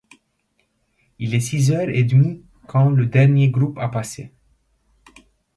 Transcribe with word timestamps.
Il 1.19 1.35
est 1.35 1.39
six 1.39 1.69
heures 1.69 1.87
et 1.89 2.03
demie 2.03 2.43
quand 2.65 2.89
le 2.89 3.05
dernier 3.05 3.51
groupe 3.51 3.77
a 3.77 3.87
passé. 3.87 4.33